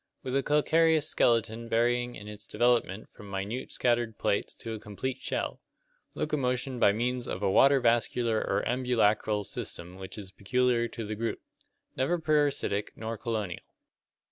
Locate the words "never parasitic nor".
11.95-13.15